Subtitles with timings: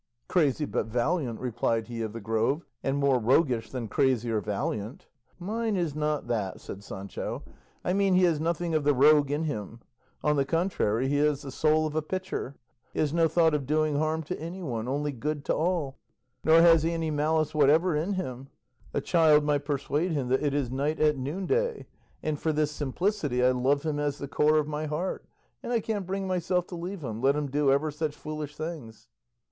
[0.27, 5.05] "Crazy but valiant," replied he of the Grove, "and more roguish than crazy or valiant."
[5.37, 7.43] "Mine is not that," said Sancho;
[7.85, 9.79] "I mean he has nothing of the rogue in him;
[10.23, 12.55] on the contrary, he has the soul of a pitcher;
[12.95, 15.99] he has no thought of doing harm to anyone, only good to all,
[16.43, 18.47] nor has he any malice whatever in him;
[18.95, 21.85] a child might persuade him that it is night at noonday;
[22.23, 25.25] and for this simplicity I love him as the core of my heart,
[25.61, 29.07] and I can't bring myself to leave him, let him do ever such foolish things."